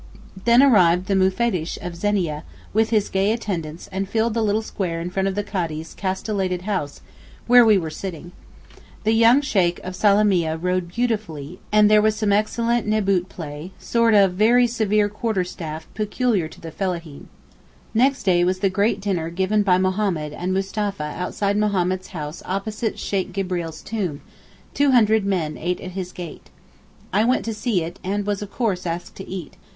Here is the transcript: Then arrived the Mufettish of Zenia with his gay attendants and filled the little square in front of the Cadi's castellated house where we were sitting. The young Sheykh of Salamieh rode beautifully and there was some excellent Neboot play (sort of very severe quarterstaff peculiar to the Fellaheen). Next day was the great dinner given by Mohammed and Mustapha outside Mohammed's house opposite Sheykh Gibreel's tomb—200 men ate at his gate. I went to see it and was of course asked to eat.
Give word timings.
Then 0.45 0.63
arrived 0.63 1.05
the 1.05 1.13
Mufettish 1.15 1.77
of 1.79 1.93
Zenia 1.95 2.41
with 2.73 2.89
his 2.89 3.07
gay 3.07 3.31
attendants 3.31 3.87
and 3.91 4.09
filled 4.09 4.33
the 4.33 4.41
little 4.41 4.63
square 4.63 4.99
in 4.99 5.11
front 5.11 5.27
of 5.27 5.35
the 5.35 5.43
Cadi's 5.43 5.93
castellated 5.93 6.63
house 6.63 7.01
where 7.45 7.63
we 7.63 7.77
were 7.77 7.91
sitting. 7.91 8.31
The 9.03 9.11
young 9.11 9.41
Sheykh 9.41 9.79
of 9.83 9.95
Salamieh 9.95 10.57
rode 10.59 10.87
beautifully 10.87 11.59
and 11.71 11.87
there 11.87 12.01
was 12.01 12.15
some 12.15 12.33
excellent 12.33 12.87
Neboot 12.87 13.29
play 13.29 13.73
(sort 13.77 14.15
of 14.15 14.33
very 14.33 14.65
severe 14.65 15.07
quarterstaff 15.07 15.87
peculiar 15.93 16.47
to 16.47 16.59
the 16.59 16.71
Fellaheen). 16.71 17.27
Next 17.93 18.23
day 18.23 18.43
was 18.43 18.57
the 18.57 18.71
great 18.71 19.01
dinner 19.01 19.29
given 19.29 19.61
by 19.61 19.77
Mohammed 19.77 20.33
and 20.33 20.51
Mustapha 20.51 21.13
outside 21.15 21.57
Mohammed's 21.57 22.07
house 22.07 22.41
opposite 22.47 22.97
Sheykh 22.97 23.31
Gibreel's 23.31 23.83
tomb—200 23.83 25.25
men 25.25 25.59
ate 25.59 25.79
at 25.79 25.91
his 25.91 26.11
gate. 26.11 26.49
I 27.13 27.23
went 27.23 27.45
to 27.45 27.53
see 27.53 27.83
it 27.83 27.99
and 28.03 28.25
was 28.25 28.41
of 28.41 28.49
course 28.49 28.87
asked 28.87 29.13
to 29.17 29.29
eat. 29.29 29.57